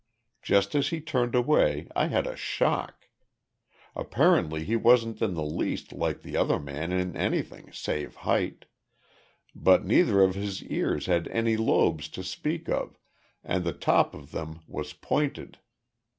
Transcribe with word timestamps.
Just 0.41 0.73
as 0.73 0.87
he 0.87 0.99
turned 0.99 1.35
away 1.35 1.87
I 1.95 2.07
had 2.07 2.25
a 2.25 2.35
shock. 2.35 3.07
Apparently 3.95 4.63
he 4.63 4.75
wasn't 4.75 5.21
in 5.21 5.35
the 5.35 5.45
least 5.45 5.93
like 5.93 6.23
the 6.23 6.35
other 6.35 6.59
man 6.59 6.91
in 6.91 7.15
anything 7.15 7.71
save 7.71 8.15
height 8.25 8.65
but 9.53 9.85
neither 9.85 10.23
of 10.23 10.33
his 10.33 10.63
ears 10.63 11.05
had 11.05 11.27
any 11.27 11.55
lobes 11.55 12.09
to 12.17 12.23
speak 12.23 12.67
of 12.67 12.97
and 13.43 13.63
the 13.63 13.73
top 13.73 14.15
of 14.15 14.31
them 14.31 14.61
was 14.67 14.91
pointed! 14.93 15.59